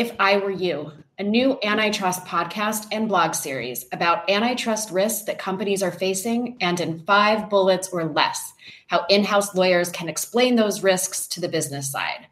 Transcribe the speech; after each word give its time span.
If 0.00 0.14
I 0.18 0.38
Were 0.38 0.50
You, 0.50 0.92
a 1.18 1.22
new 1.22 1.58
antitrust 1.62 2.24
podcast 2.24 2.86
and 2.90 3.06
blog 3.06 3.34
series 3.34 3.84
about 3.92 4.30
antitrust 4.30 4.90
risks 4.90 5.26
that 5.26 5.38
companies 5.38 5.82
are 5.82 5.90
facing, 5.90 6.56
and 6.62 6.80
in 6.80 7.00
five 7.00 7.50
bullets 7.50 7.90
or 7.90 8.06
less, 8.06 8.54
how 8.86 9.04
in 9.10 9.24
house 9.24 9.54
lawyers 9.54 9.90
can 9.90 10.08
explain 10.08 10.56
those 10.56 10.82
risks 10.82 11.26
to 11.26 11.40
the 11.42 11.50
business 11.50 11.92
side. 11.92 12.28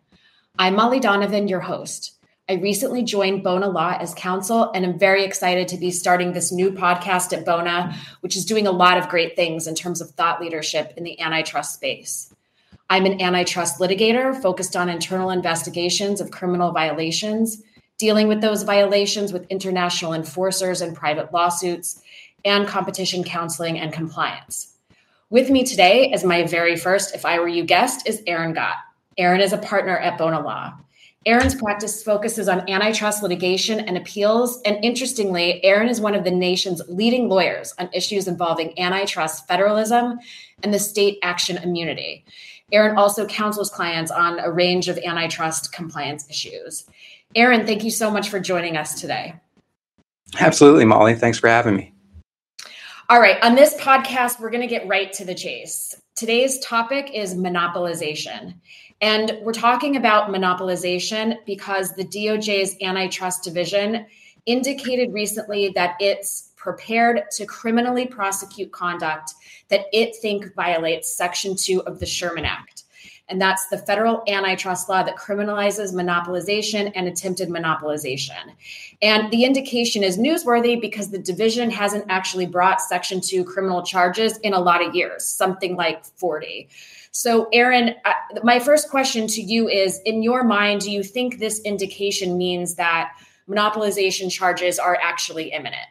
I'm 0.58 0.76
Molly 0.76 0.98
Donovan, 0.98 1.46
your 1.46 1.60
host. 1.60 2.14
I 2.48 2.54
recently 2.54 3.02
joined 3.02 3.44
Bona 3.44 3.68
Law 3.68 3.98
as 4.00 4.14
counsel, 4.14 4.72
and 4.72 4.86
I'm 4.86 4.98
very 4.98 5.22
excited 5.26 5.68
to 5.68 5.76
be 5.76 5.90
starting 5.90 6.32
this 6.32 6.50
new 6.50 6.72
podcast 6.72 7.36
at 7.36 7.44
Bona, 7.44 7.94
which 8.22 8.34
is 8.34 8.46
doing 8.46 8.66
a 8.66 8.72
lot 8.72 8.96
of 8.96 9.10
great 9.10 9.36
things 9.36 9.66
in 9.66 9.74
terms 9.74 10.00
of 10.00 10.12
thought 10.12 10.40
leadership 10.40 10.94
in 10.96 11.04
the 11.04 11.20
antitrust 11.20 11.74
space. 11.74 12.32
I'm 12.90 13.04
an 13.04 13.20
antitrust 13.20 13.80
litigator 13.80 14.34
focused 14.40 14.74
on 14.74 14.88
internal 14.88 15.28
investigations 15.28 16.22
of 16.22 16.30
criminal 16.30 16.72
violations, 16.72 17.62
dealing 17.98 18.28
with 18.28 18.40
those 18.40 18.62
violations 18.62 19.32
with 19.32 19.50
international 19.50 20.14
enforcers 20.14 20.80
and 20.80 20.96
private 20.96 21.32
lawsuits, 21.32 22.00
and 22.44 22.68
competition 22.68 23.24
counseling 23.24 23.78
and 23.78 23.92
compliance. 23.92 24.74
With 25.30 25.50
me 25.50 25.64
today, 25.64 26.10
as 26.12 26.24
my 26.24 26.44
very 26.44 26.76
first 26.76 27.14
If 27.14 27.26
I 27.26 27.38
Were 27.38 27.48
You 27.48 27.64
guest, 27.64 28.08
is 28.08 28.22
Aaron 28.26 28.54
Gott. 28.54 28.76
Aaron 29.18 29.40
is 29.40 29.52
a 29.52 29.58
partner 29.58 29.98
at 29.98 30.16
Bona 30.16 30.40
Law. 30.40 30.72
Aaron's 31.26 31.56
practice 31.56 32.02
focuses 32.02 32.48
on 32.48 32.66
antitrust 32.70 33.22
litigation 33.22 33.80
and 33.80 33.98
appeals. 33.98 34.62
And 34.64 34.82
interestingly, 34.82 35.62
Aaron 35.64 35.88
is 35.88 36.00
one 36.00 36.14
of 36.14 36.24
the 36.24 36.30
nation's 36.30 36.80
leading 36.88 37.28
lawyers 37.28 37.74
on 37.78 37.90
issues 37.92 38.28
involving 38.28 38.78
antitrust 38.78 39.46
federalism 39.46 40.20
and 40.62 40.72
the 40.72 40.78
state 40.78 41.18
action 41.22 41.58
immunity. 41.58 42.24
Aaron 42.70 42.96
also 42.96 43.26
counsels 43.26 43.70
clients 43.70 44.10
on 44.10 44.38
a 44.38 44.50
range 44.50 44.88
of 44.88 44.98
antitrust 44.98 45.72
compliance 45.72 46.28
issues. 46.30 46.84
Aaron, 47.38 47.64
thank 47.64 47.84
you 47.84 47.90
so 47.92 48.10
much 48.10 48.30
for 48.30 48.40
joining 48.40 48.76
us 48.76 49.00
today. 49.00 49.32
Absolutely, 50.40 50.84
Molly. 50.84 51.14
Thanks 51.14 51.38
for 51.38 51.48
having 51.48 51.76
me. 51.76 51.94
All 53.08 53.20
right, 53.20 53.40
on 53.44 53.54
this 53.54 53.74
podcast, 53.74 54.40
we're 54.40 54.50
going 54.50 54.60
to 54.60 54.66
get 54.66 54.88
right 54.88 55.12
to 55.12 55.24
the 55.24 55.36
chase. 55.36 55.94
Today's 56.16 56.58
topic 56.58 57.12
is 57.14 57.36
monopolization. 57.36 58.54
And 59.00 59.38
we're 59.42 59.52
talking 59.52 59.94
about 59.94 60.30
monopolization 60.30 61.36
because 61.46 61.94
the 61.94 62.04
DOJ's 62.04 62.74
antitrust 62.82 63.44
division 63.44 64.04
indicated 64.46 65.14
recently 65.14 65.68
that 65.76 65.94
it's 66.00 66.50
prepared 66.56 67.30
to 67.36 67.46
criminally 67.46 68.04
prosecute 68.04 68.72
conduct 68.72 69.34
that 69.68 69.86
it 69.92 70.16
think 70.16 70.52
violates 70.56 71.16
Section 71.16 71.54
2 71.54 71.82
of 71.82 72.00
the 72.00 72.06
Sherman 72.06 72.44
Act. 72.44 72.82
And 73.28 73.40
that's 73.40 73.66
the 73.66 73.78
federal 73.78 74.22
antitrust 74.26 74.88
law 74.88 75.02
that 75.02 75.16
criminalizes 75.16 75.92
monopolization 75.92 76.90
and 76.94 77.06
attempted 77.06 77.50
monopolization. 77.50 78.54
And 79.02 79.30
the 79.30 79.44
indication 79.44 80.02
is 80.02 80.16
newsworthy 80.16 80.80
because 80.80 81.10
the 81.10 81.18
division 81.18 81.70
hasn't 81.70 82.06
actually 82.08 82.46
brought 82.46 82.80
Section 82.80 83.20
2 83.20 83.44
criminal 83.44 83.82
charges 83.82 84.38
in 84.38 84.54
a 84.54 84.60
lot 84.60 84.84
of 84.84 84.94
years, 84.94 85.24
something 85.24 85.76
like 85.76 86.04
40. 86.16 86.68
So, 87.10 87.48
Aaron, 87.52 87.94
my 88.42 88.58
first 88.58 88.90
question 88.90 89.26
to 89.28 89.42
you 89.42 89.68
is 89.68 90.00
In 90.04 90.22
your 90.22 90.44
mind, 90.44 90.82
do 90.82 90.90
you 90.90 91.02
think 91.02 91.38
this 91.38 91.60
indication 91.60 92.38
means 92.38 92.76
that 92.76 93.12
monopolization 93.48 94.30
charges 94.30 94.78
are 94.78 94.96
actually 95.02 95.52
imminent? 95.52 95.86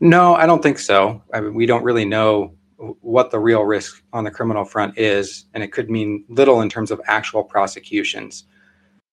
No, 0.00 0.34
I 0.34 0.46
don't 0.46 0.62
think 0.62 0.78
so. 0.78 1.22
I 1.32 1.40
mean, 1.40 1.54
we 1.54 1.66
don't 1.66 1.82
really 1.82 2.04
know 2.04 2.55
what 2.78 3.30
the 3.30 3.38
real 3.38 3.62
risk 3.62 4.02
on 4.12 4.24
the 4.24 4.30
criminal 4.30 4.64
front 4.64 4.98
is, 4.98 5.46
and 5.54 5.62
it 5.62 5.72
could 5.72 5.90
mean 5.90 6.24
little 6.28 6.60
in 6.60 6.68
terms 6.68 6.90
of 6.90 7.00
actual 7.06 7.42
prosecutions. 7.42 8.44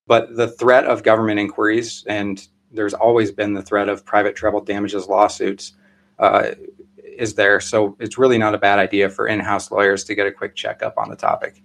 But 0.06 0.36
the 0.36 0.48
threat 0.48 0.86
of 0.86 1.04
government 1.04 1.40
inquiries, 1.40 2.04
and 2.08 2.46
there's 2.72 2.94
always 2.94 3.32
been 3.32 3.54
the 3.54 3.62
threat 3.62 3.88
of 3.88 4.06
private 4.06 4.36
treble 4.36 4.62
damages 4.62 5.08
lawsuits, 5.08 5.74
uh, 6.20 6.52
is 6.98 7.36
there. 7.36 7.60
So 7.60 7.96
it's 8.00 8.18
really 8.18 8.38
not 8.38 8.54
a 8.54 8.58
bad 8.58 8.80
idea 8.80 9.10
for 9.10 9.28
in 9.28 9.40
house 9.40 9.72
lawyers 9.72 10.04
to 10.06 10.16
get 10.16 10.28
a 10.28 10.32
quick 10.32 10.56
checkup 10.56 10.98
on 10.98 11.10
the 11.10 11.16
topic. 11.16 11.62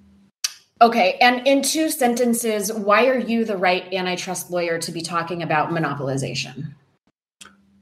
Okay. 0.81 1.19
And 1.21 1.45
in 1.47 1.63
two 1.63 1.91
sentences, 1.91 2.73
why 2.73 3.07
are 3.07 3.19
you 3.19 3.45
the 3.45 3.57
right 3.57 3.93
antitrust 3.93 4.51
lawyer 4.51 4.79
to 4.79 4.93
be 4.93 5.01
talking 5.01 5.43
about 5.43 5.71
monopolization? 5.71 6.73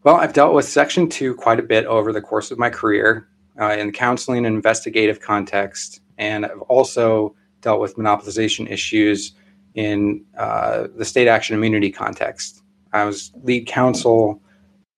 Well, 0.03 0.17
I've 0.17 0.33
dealt 0.33 0.55
with 0.55 0.65
Section 0.67 1.09
2 1.09 1.35
quite 1.35 1.59
a 1.59 1.65
bit 1.65 1.85
over 1.85 2.13
the 2.13 2.23
course 2.23 2.51
of 2.51 2.59
my 2.59 2.71
career 2.71 3.29
uh, 3.61 3.77
in 3.79 3.93
counseling 3.93 4.47
and 4.47 4.55
investigative 4.55 5.21
context. 5.21 6.01
And 6.19 6.47
I've 6.47 6.61
also 6.63 7.35
dealt 7.61 7.81
with 7.81 7.97
monopolization 7.97 8.71
issues 8.71 9.33
in 9.75 10.25
uh, 10.39 10.89
the 10.97 11.05
state 11.05 11.29
action 11.29 11.57
immunity 11.57 11.91
context. 11.91 12.63
I 12.93 13.05
was 13.05 13.33
lead 13.43 13.67
counsel 13.67 14.41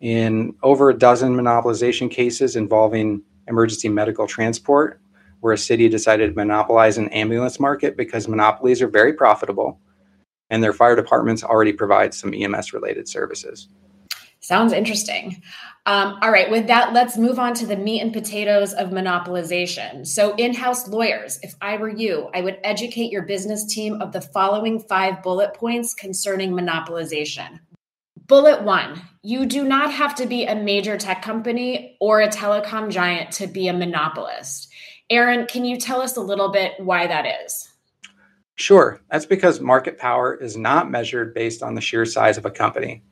in 0.01 0.55
over 0.63 0.91
a 0.91 0.99
dozen 0.99 1.35
monopolization 1.35 2.11
cases 2.11 2.55
involving 2.55 3.23
emergency 3.49 3.89
medical 3.89 4.27
transport, 4.27 5.01
where 5.41 5.53
a 5.53 5.59
city 5.59 5.89
decided 5.89 6.31
to 6.31 6.37
monopolize 6.37 6.99
an 6.99 7.09
ambulance 7.09 7.59
market 7.59 7.97
because 7.97 8.29
monopolies 8.29 8.83
are 8.83 8.89
very 8.89 9.13
profitable 9.13 9.81
and 10.51 10.63
their 10.63 10.73
fire 10.73 10.97
departments 10.97 11.43
already 11.43 11.73
provide 11.73 12.15
some 12.15 12.33
EMS 12.33 12.73
related 12.73 13.09
services. 13.09 13.69
Sounds 14.41 14.73
interesting. 14.73 15.43
Um, 15.87 16.19
all 16.23 16.31
right, 16.31 16.51
with 16.51 16.67
that, 16.67 16.93
let's 16.93 17.17
move 17.17 17.39
on 17.39 17.55
to 17.55 17.67
the 17.67 17.77
meat 17.77 18.03
and 18.03 18.13
potatoes 18.13 18.73
of 18.75 18.91
monopolization. 18.91 20.07
So, 20.07 20.35
in 20.37 20.55
house 20.55 20.87
lawyers, 20.87 21.39
if 21.43 21.55
I 21.61 21.77
were 21.79 21.89
you, 21.89 22.29
I 22.35 22.43
would 22.43 22.59
educate 22.63 23.11
your 23.11 23.23
business 23.23 23.65
team 23.65 24.01
of 24.01 24.13
the 24.13 24.21
following 24.21 24.81
five 24.81 25.23
bullet 25.23 25.55
points 25.55 25.95
concerning 25.95 26.53
monopolization. 26.53 27.61
Bullet 28.27 28.63
one 28.63 29.01
you 29.23 29.47
do 29.47 29.65
not 29.65 29.93
have 29.93 30.15
to 30.15 30.27
be 30.27 30.45
a 30.45 30.55
major 30.55 30.97
tech 30.97 31.23
company 31.23 31.97
or 32.01 32.21
a 32.21 32.29
telecom 32.29 32.91
giant 32.91 33.33
to 33.33 33.47
be 33.47 33.69
a 33.69 33.73
monopolist. 33.73 34.71
Aaron, 35.11 35.47
can 35.47 35.65
you 35.65 35.79
tell 35.79 36.01
us 36.01 36.17
a 36.17 36.21
little 36.21 36.51
bit 36.51 36.73
why 36.79 37.07
that 37.07 37.27
is? 37.45 37.71
Sure. 38.55 39.01
That's 39.11 39.27
because 39.27 39.61
market 39.61 39.99
power 39.99 40.35
is 40.35 40.57
not 40.57 40.91
measured 40.91 41.35
based 41.35 41.63
on 41.63 41.75
the 41.75 41.81
sheer 41.81 42.05
size 42.05 42.39
of 42.39 42.45
a 42.45 42.51
company. 42.51 43.03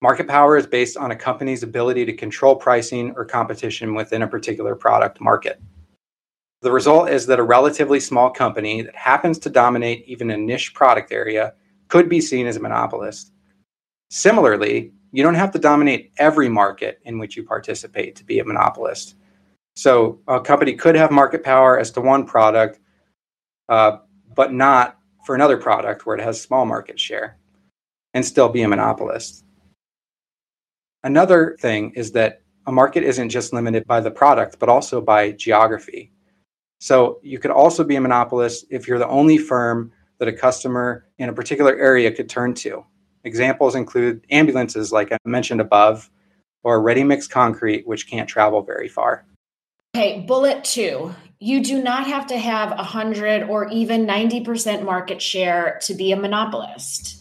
Market 0.00 0.28
power 0.28 0.56
is 0.56 0.66
based 0.66 0.96
on 0.96 1.10
a 1.10 1.16
company's 1.16 1.64
ability 1.64 2.04
to 2.04 2.12
control 2.12 2.54
pricing 2.54 3.12
or 3.16 3.24
competition 3.24 3.94
within 3.94 4.22
a 4.22 4.28
particular 4.28 4.76
product 4.76 5.20
market. 5.20 5.60
The 6.62 6.70
result 6.70 7.08
is 7.10 7.26
that 7.26 7.40
a 7.40 7.44
relatively 7.44 7.98
small 7.98 8.30
company 8.30 8.82
that 8.82 8.94
happens 8.94 9.38
to 9.40 9.50
dominate 9.50 10.04
even 10.06 10.30
a 10.30 10.36
niche 10.36 10.72
product 10.72 11.10
area 11.10 11.54
could 11.88 12.08
be 12.08 12.20
seen 12.20 12.46
as 12.46 12.56
a 12.56 12.60
monopolist. 12.60 13.32
Similarly, 14.10 14.92
you 15.10 15.22
don't 15.22 15.34
have 15.34 15.50
to 15.52 15.58
dominate 15.58 16.12
every 16.18 16.48
market 16.48 17.00
in 17.04 17.18
which 17.18 17.36
you 17.36 17.42
participate 17.42 18.14
to 18.16 18.24
be 18.24 18.38
a 18.38 18.44
monopolist. 18.44 19.16
So 19.74 20.20
a 20.28 20.40
company 20.40 20.74
could 20.74 20.94
have 20.94 21.10
market 21.10 21.42
power 21.42 21.78
as 21.78 21.90
to 21.92 22.00
one 22.00 22.24
product, 22.24 22.78
uh, 23.68 23.98
but 24.34 24.52
not 24.52 24.98
for 25.24 25.34
another 25.34 25.56
product 25.56 26.06
where 26.06 26.16
it 26.16 26.22
has 26.22 26.40
small 26.40 26.64
market 26.66 27.00
share 27.00 27.38
and 28.14 28.24
still 28.24 28.48
be 28.48 28.62
a 28.62 28.68
monopolist. 28.68 29.44
Another 31.04 31.56
thing 31.60 31.92
is 31.94 32.12
that 32.12 32.42
a 32.66 32.72
market 32.72 33.02
isn't 33.02 33.30
just 33.30 33.52
limited 33.52 33.86
by 33.86 34.00
the 34.00 34.10
product, 34.10 34.58
but 34.58 34.68
also 34.68 35.00
by 35.00 35.32
geography. 35.32 36.12
So 36.80 37.18
you 37.22 37.38
could 37.38 37.50
also 37.50 37.84
be 37.84 37.96
a 37.96 38.00
monopolist 38.00 38.66
if 38.70 38.86
you're 38.86 38.98
the 38.98 39.08
only 39.08 39.38
firm 39.38 39.92
that 40.18 40.28
a 40.28 40.32
customer 40.32 41.06
in 41.18 41.28
a 41.28 41.32
particular 41.32 41.76
area 41.76 42.10
could 42.10 42.28
turn 42.28 42.54
to. 42.54 42.84
Examples 43.24 43.74
include 43.74 44.24
ambulances, 44.30 44.92
like 44.92 45.12
I 45.12 45.18
mentioned 45.24 45.60
above, 45.60 46.10
or 46.62 46.80
ready 46.82 47.04
mix 47.04 47.26
concrete, 47.26 47.86
which 47.86 48.08
can't 48.08 48.28
travel 48.28 48.62
very 48.62 48.88
far. 48.88 49.24
Okay, 49.96 50.20
bullet 50.26 50.64
two. 50.64 51.14
You 51.40 51.62
do 51.62 51.82
not 51.82 52.06
have 52.06 52.26
to 52.28 52.36
have 52.36 52.70
100 52.70 53.44
or 53.44 53.68
even 53.68 54.06
90% 54.06 54.84
market 54.84 55.22
share 55.22 55.78
to 55.82 55.94
be 55.94 56.10
a 56.10 56.16
monopolist. 56.16 57.17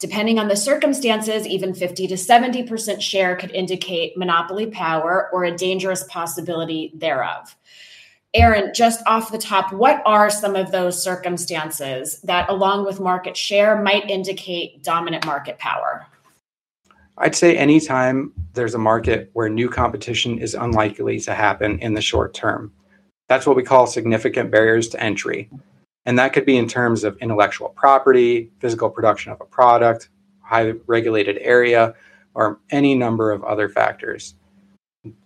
Depending 0.00 0.38
on 0.38 0.46
the 0.46 0.56
circumstances, 0.56 1.46
even 1.46 1.74
50 1.74 2.06
to 2.06 2.14
70% 2.14 3.00
share 3.00 3.34
could 3.34 3.50
indicate 3.50 4.16
monopoly 4.16 4.66
power 4.66 5.28
or 5.32 5.44
a 5.44 5.56
dangerous 5.56 6.04
possibility 6.04 6.92
thereof. 6.94 7.56
Aaron, 8.32 8.72
just 8.74 9.02
off 9.06 9.32
the 9.32 9.38
top, 9.38 9.72
what 9.72 10.00
are 10.06 10.30
some 10.30 10.54
of 10.54 10.70
those 10.70 11.02
circumstances 11.02 12.20
that, 12.22 12.48
along 12.48 12.84
with 12.84 13.00
market 13.00 13.36
share, 13.36 13.82
might 13.82 14.08
indicate 14.08 14.84
dominant 14.84 15.26
market 15.26 15.58
power? 15.58 16.06
I'd 17.16 17.34
say 17.34 17.56
anytime 17.56 18.32
there's 18.52 18.74
a 18.74 18.78
market 18.78 19.30
where 19.32 19.48
new 19.48 19.68
competition 19.68 20.38
is 20.38 20.54
unlikely 20.54 21.18
to 21.20 21.34
happen 21.34 21.80
in 21.80 21.94
the 21.94 22.00
short 22.00 22.34
term. 22.34 22.72
That's 23.28 23.46
what 23.46 23.56
we 23.56 23.64
call 23.64 23.88
significant 23.88 24.52
barriers 24.52 24.88
to 24.90 25.02
entry. 25.02 25.50
And 26.08 26.18
that 26.18 26.32
could 26.32 26.46
be 26.46 26.56
in 26.56 26.66
terms 26.66 27.04
of 27.04 27.18
intellectual 27.18 27.68
property, 27.68 28.50
physical 28.60 28.88
production 28.88 29.30
of 29.30 29.42
a 29.42 29.44
product, 29.44 30.08
high 30.40 30.70
regulated 30.86 31.36
area, 31.38 31.94
or 32.32 32.60
any 32.70 32.94
number 32.94 33.30
of 33.30 33.44
other 33.44 33.68
factors. 33.68 34.34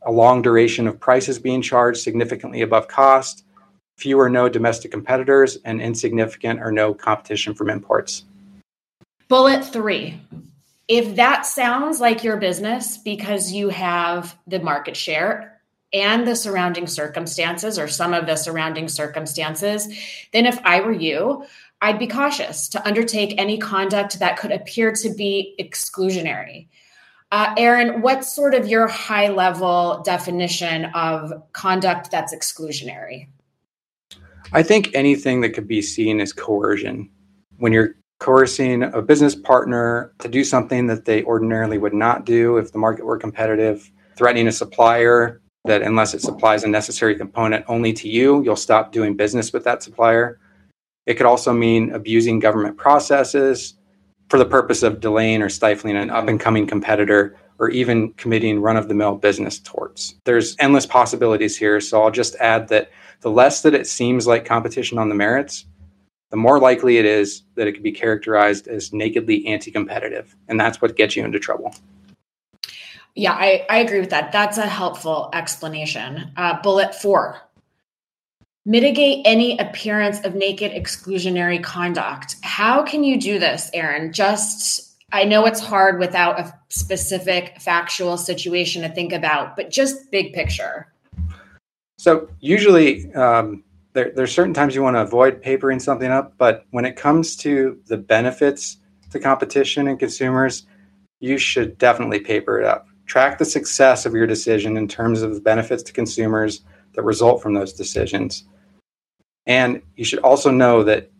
A 0.04 0.10
long 0.10 0.42
duration 0.42 0.88
of 0.88 0.98
prices 0.98 1.38
being 1.38 1.62
charged 1.62 2.00
significantly 2.00 2.62
above 2.62 2.88
cost, 2.88 3.44
few 3.96 4.18
or 4.18 4.28
no 4.28 4.48
domestic 4.48 4.90
competitors, 4.90 5.56
and 5.64 5.80
insignificant 5.80 6.60
or 6.60 6.72
no 6.72 6.94
competition 6.94 7.54
from 7.54 7.70
imports. 7.70 8.24
Bullet 9.28 9.64
three. 9.64 10.20
If 10.88 11.14
that 11.14 11.46
sounds 11.46 12.00
like 12.00 12.24
your 12.24 12.38
business 12.38 12.98
because 12.98 13.52
you 13.52 13.68
have 13.68 14.36
the 14.48 14.58
market 14.58 14.96
share 14.96 15.61
and 15.92 16.26
the 16.26 16.34
surrounding 16.34 16.86
circumstances 16.86 17.78
or 17.78 17.88
some 17.88 18.14
of 18.14 18.26
the 18.26 18.36
surrounding 18.36 18.88
circumstances, 18.88 19.86
then 20.32 20.46
if 20.46 20.58
I 20.64 20.80
were 20.80 20.92
you, 20.92 21.44
I'd 21.82 21.98
be 21.98 22.06
cautious 22.06 22.68
to 22.70 22.86
undertake 22.86 23.34
any 23.38 23.58
conduct 23.58 24.20
that 24.20 24.38
could 24.38 24.52
appear 24.52 24.92
to 24.92 25.12
be 25.14 25.54
exclusionary. 25.60 26.68
Uh, 27.32 27.54
Aaron, 27.58 28.02
what's 28.02 28.32
sort 28.32 28.54
of 28.54 28.68
your 28.68 28.86
high 28.86 29.28
level 29.28 30.00
definition 30.04 30.86
of 30.94 31.32
conduct 31.52 32.10
that's 32.10 32.34
exclusionary? 32.34 33.28
I 34.52 34.62
think 34.62 34.90
anything 34.94 35.40
that 35.40 35.50
could 35.50 35.66
be 35.66 35.82
seen 35.82 36.20
as 36.20 36.32
coercion. 36.32 37.10
When 37.56 37.72
you're 37.72 37.96
coercing 38.22 38.84
a 38.84 39.02
business 39.02 39.34
partner 39.34 40.12
to 40.20 40.28
do 40.28 40.44
something 40.44 40.86
that 40.86 41.06
they 41.06 41.24
ordinarily 41.24 41.78
would 41.78 41.94
not 41.94 42.24
do 42.24 42.58
if 42.58 42.70
the 42.70 42.78
market 42.78 43.04
were 43.04 43.18
competitive, 43.18 43.90
threatening 44.16 44.46
a 44.46 44.52
supplier 44.52 45.41
that 45.64 45.82
unless 45.82 46.14
it 46.14 46.22
supplies 46.22 46.64
a 46.64 46.68
necessary 46.68 47.16
component 47.16 47.64
only 47.68 47.92
to 47.92 48.08
you, 48.08 48.42
you'll 48.42 48.56
stop 48.56 48.92
doing 48.92 49.16
business 49.16 49.52
with 49.52 49.64
that 49.64 49.82
supplier. 49.82 50.38
It 51.06 51.14
could 51.14 51.26
also 51.26 51.52
mean 51.52 51.92
abusing 51.92 52.38
government 52.38 52.76
processes, 52.76 53.74
for 54.32 54.38
the 54.38 54.46
purpose 54.46 54.82
of 54.82 54.98
delaying 54.98 55.42
or 55.42 55.50
stifling 55.50 55.94
an 55.94 56.08
up 56.08 56.26
and 56.26 56.40
coming 56.40 56.66
competitor 56.66 57.36
or 57.58 57.68
even 57.68 58.14
committing 58.14 58.60
run 58.60 58.78
of 58.78 58.88
the 58.88 58.94
mill 58.94 59.14
business 59.14 59.58
torts. 59.58 60.14
There's 60.24 60.56
endless 60.58 60.86
possibilities 60.86 61.54
here, 61.54 61.82
so 61.82 62.02
I'll 62.02 62.10
just 62.10 62.34
add 62.36 62.68
that 62.68 62.90
the 63.20 63.30
less 63.30 63.60
that 63.60 63.74
it 63.74 63.86
seems 63.86 64.26
like 64.26 64.46
competition 64.46 64.96
on 64.96 65.10
the 65.10 65.14
merits, 65.14 65.66
the 66.30 66.38
more 66.38 66.58
likely 66.58 66.96
it 66.96 67.04
is 67.04 67.42
that 67.56 67.68
it 67.68 67.72
could 67.72 67.82
be 67.82 67.92
characterized 67.92 68.68
as 68.68 68.90
nakedly 68.90 69.46
anti 69.46 69.70
competitive. 69.70 70.34
And 70.48 70.58
that's 70.58 70.80
what 70.80 70.96
gets 70.96 71.14
you 71.14 71.26
into 71.26 71.38
trouble. 71.38 71.74
Yeah, 73.14 73.32
I, 73.32 73.66
I 73.68 73.78
agree 73.78 74.00
with 74.00 74.10
that. 74.10 74.32
That's 74.32 74.58
a 74.58 74.66
helpful 74.66 75.30
explanation. 75.32 76.32
Uh, 76.36 76.60
bullet 76.62 76.94
four 76.94 77.42
mitigate 78.64 79.22
any 79.26 79.58
appearance 79.58 80.24
of 80.24 80.34
naked 80.34 80.72
exclusionary 80.72 81.62
conduct. 81.62 82.36
How 82.42 82.82
can 82.82 83.02
you 83.04 83.20
do 83.20 83.38
this, 83.38 83.70
Aaron? 83.74 84.12
Just, 84.12 84.96
I 85.12 85.24
know 85.24 85.46
it's 85.46 85.60
hard 85.60 85.98
without 85.98 86.38
a 86.38 86.54
specific 86.68 87.60
factual 87.60 88.16
situation 88.16 88.82
to 88.82 88.88
think 88.88 89.12
about, 89.12 89.56
but 89.56 89.70
just 89.70 90.10
big 90.10 90.32
picture. 90.32 90.92
So, 91.98 92.28
usually, 92.40 93.12
um, 93.14 93.62
there, 93.92 94.12
there's 94.14 94.32
certain 94.32 94.54
times 94.54 94.74
you 94.74 94.82
want 94.82 94.96
to 94.96 95.02
avoid 95.02 95.42
papering 95.42 95.80
something 95.80 96.10
up, 96.10 96.34
but 96.38 96.66
when 96.70 96.84
it 96.84 96.96
comes 96.96 97.36
to 97.36 97.78
the 97.86 97.96
benefits 97.96 98.78
to 99.10 99.20
competition 99.20 99.86
and 99.86 99.98
consumers, 99.98 100.66
you 101.20 101.36
should 101.36 101.78
definitely 101.78 102.18
paper 102.20 102.58
it 102.60 102.66
up. 102.66 102.88
Track 103.12 103.36
the 103.36 103.44
success 103.44 104.06
of 104.06 104.14
your 104.14 104.26
decision 104.26 104.78
in 104.78 104.88
terms 104.88 105.20
of 105.20 105.34
the 105.34 105.40
benefits 105.42 105.82
to 105.82 105.92
consumers 105.92 106.62
that 106.94 107.02
result 107.02 107.42
from 107.42 107.52
those 107.52 107.74
decisions. 107.74 108.44
And 109.44 109.82
you 109.96 110.04
should 110.06 110.20
also 110.20 110.50
know 110.50 110.82
that 110.84 111.10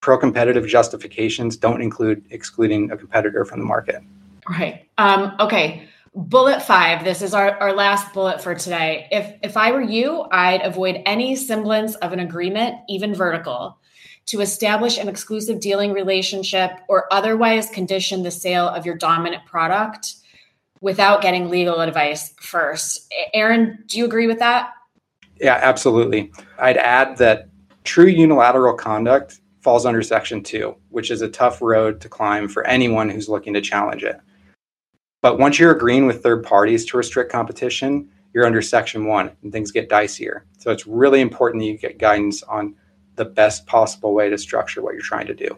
pro 0.00 0.16
competitive 0.16 0.66
justifications 0.66 1.58
don't 1.58 1.82
include 1.82 2.24
excluding 2.30 2.90
a 2.90 2.96
competitor 2.96 3.44
from 3.44 3.58
the 3.58 3.66
market. 3.66 4.02
Right. 4.48 4.88
Um, 4.96 5.36
okay. 5.40 5.86
Bullet 6.14 6.62
five. 6.62 7.04
This 7.04 7.20
is 7.20 7.34
our, 7.34 7.50
our 7.58 7.74
last 7.74 8.14
bullet 8.14 8.42
for 8.42 8.54
today. 8.54 9.06
If 9.10 9.34
if 9.42 9.54
I 9.58 9.72
were 9.72 9.82
you, 9.82 10.24
I'd 10.32 10.62
avoid 10.62 11.02
any 11.04 11.36
semblance 11.36 11.96
of 11.96 12.14
an 12.14 12.20
agreement, 12.20 12.76
even 12.88 13.14
vertical, 13.14 13.76
to 14.24 14.40
establish 14.40 14.96
an 14.96 15.06
exclusive 15.06 15.60
dealing 15.60 15.92
relationship 15.92 16.70
or 16.88 17.12
otherwise 17.12 17.68
condition 17.68 18.22
the 18.22 18.30
sale 18.30 18.68
of 18.68 18.86
your 18.86 18.96
dominant 18.96 19.44
product 19.44 20.14
without 20.82 21.22
getting 21.22 21.48
legal 21.48 21.80
advice 21.80 22.34
first. 22.40 23.10
Aaron, 23.32 23.82
do 23.86 23.96
you 23.96 24.04
agree 24.04 24.26
with 24.26 24.40
that? 24.40 24.74
Yeah, 25.40 25.58
absolutely. 25.62 26.30
I'd 26.58 26.76
add 26.76 27.16
that 27.16 27.48
True 27.84 28.06
unilateral 28.06 28.74
conduct 28.74 29.40
falls 29.60 29.86
under 29.86 30.02
Section 30.02 30.42
2, 30.42 30.74
which 30.90 31.10
is 31.10 31.20
a 31.20 31.28
tough 31.28 31.60
road 31.60 32.00
to 32.00 32.08
climb 32.08 32.48
for 32.48 32.64
anyone 32.66 33.08
who's 33.08 33.28
looking 33.28 33.54
to 33.54 33.60
challenge 33.60 34.04
it. 34.04 34.20
But 35.20 35.38
once 35.38 35.58
you're 35.58 35.74
agreeing 35.74 36.06
with 36.06 36.22
third 36.22 36.44
parties 36.44 36.84
to 36.86 36.96
restrict 36.96 37.32
competition, 37.32 38.08
you're 38.32 38.46
under 38.46 38.62
Section 38.62 39.06
1 39.06 39.30
and 39.42 39.52
things 39.52 39.72
get 39.72 39.88
dicier. 39.88 40.42
So 40.58 40.70
it's 40.70 40.86
really 40.86 41.20
important 41.20 41.62
that 41.62 41.66
you 41.66 41.76
get 41.76 41.98
guidance 41.98 42.42
on 42.44 42.74
the 43.16 43.24
best 43.24 43.66
possible 43.66 44.14
way 44.14 44.30
to 44.30 44.38
structure 44.38 44.80
what 44.80 44.94
you're 44.94 45.02
trying 45.02 45.26
to 45.26 45.34
do. 45.34 45.56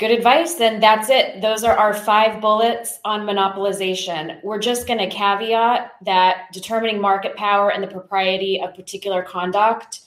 Good 0.00 0.12
advice. 0.12 0.54
Then 0.54 0.80
that's 0.80 1.10
it. 1.10 1.42
Those 1.42 1.62
are 1.62 1.76
our 1.76 1.92
five 1.92 2.40
bullets 2.40 3.00
on 3.04 3.26
monopolization. 3.26 4.42
We're 4.42 4.58
just 4.58 4.86
going 4.86 4.98
to 4.98 5.14
caveat 5.14 5.92
that 6.06 6.46
determining 6.54 7.02
market 7.02 7.36
power 7.36 7.70
and 7.70 7.82
the 7.82 7.86
propriety 7.86 8.62
of 8.62 8.74
particular 8.74 9.22
conduct 9.22 10.00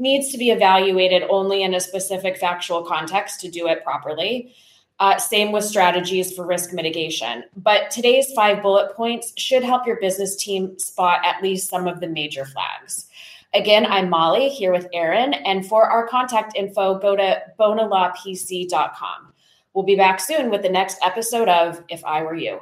needs 0.00 0.32
to 0.32 0.38
be 0.38 0.50
evaluated 0.50 1.22
only 1.30 1.62
in 1.62 1.74
a 1.74 1.80
specific 1.80 2.38
factual 2.38 2.82
context 2.82 3.40
to 3.42 3.48
do 3.48 3.68
it 3.68 3.84
properly. 3.84 4.52
Uh, 4.98 5.16
same 5.16 5.52
with 5.52 5.62
strategies 5.62 6.34
for 6.34 6.44
risk 6.44 6.72
mitigation. 6.72 7.44
But 7.56 7.92
today's 7.92 8.32
five 8.32 8.62
bullet 8.62 8.96
points 8.96 9.32
should 9.36 9.62
help 9.62 9.86
your 9.86 10.00
business 10.00 10.34
team 10.34 10.76
spot 10.80 11.20
at 11.24 11.40
least 11.40 11.70
some 11.70 11.86
of 11.86 12.00
the 12.00 12.08
major 12.08 12.46
flags. 12.46 13.06
Again, 13.54 13.86
I'm 13.86 14.10
Molly 14.10 14.48
here 14.48 14.72
with 14.72 14.88
Aaron. 14.92 15.34
And 15.34 15.64
for 15.64 15.84
our 15.84 16.08
contact 16.08 16.56
info, 16.56 16.98
go 16.98 17.14
to 17.14 17.42
bonalawpc.com. 17.60 19.34
We'll 19.76 19.84
be 19.84 19.94
back 19.94 20.20
soon 20.20 20.48
with 20.48 20.62
the 20.62 20.70
next 20.70 20.96
episode 21.02 21.50
of 21.50 21.84
If 21.90 22.02
I 22.02 22.22
Were 22.22 22.34
You. 22.34 22.60